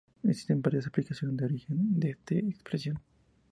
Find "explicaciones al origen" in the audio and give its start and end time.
0.87-1.99